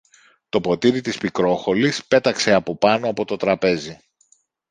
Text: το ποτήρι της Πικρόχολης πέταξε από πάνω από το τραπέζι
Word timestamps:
το 0.49 0.61
ποτήρι 0.61 1.01
της 1.01 1.17
Πικρόχολης 1.17 2.05
πέταξε 2.05 2.53
από 2.53 2.77
πάνω 2.77 3.09
από 3.09 3.25
το 3.25 3.35
τραπέζι 3.37 3.97